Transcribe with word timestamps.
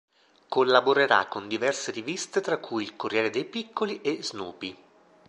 Collaborerà 0.47 1.27
con 1.27 1.47
diverse 1.47 1.91
riviste 1.91 2.41
tra 2.41 2.57
cui 2.57 2.81
il 2.81 2.95
Corriere 2.95 3.29
dei 3.29 3.45
Piccoli 3.45 4.01
e 4.01 4.23
Snoopy. 4.23 4.75